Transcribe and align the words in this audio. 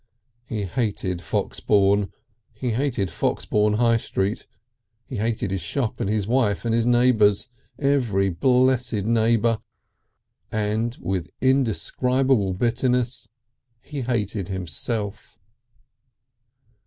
He 0.47 0.63
hated 0.65 1.21
Foxbourne, 1.21 2.11
he 2.55 2.71
hated 2.71 3.11
Foxbourne 3.11 3.73
High 3.73 3.97
Street, 3.97 4.47
he 5.05 5.17
hated 5.17 5.51
his 5.51 5.61
shop 5.61 5.99
and 5.99 6.09
his 6.09 6.25
wife 6.25 6.65
and 6.65 6.73
his 6.73 6.87
neighbours 6.87 7.49
every 7.77 8.31
blessed 8.31 9.03
neighbour 9.05 9.59
and 10.51 10.97
with 10.99 11.29
indescribable 11.39 12.53
bitterness 12.55 13.29
he 13.79 14.01
hated 14.01 14.47
himself. 14.47 15.37